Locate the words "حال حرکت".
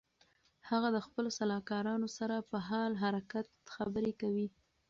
2.67-3.47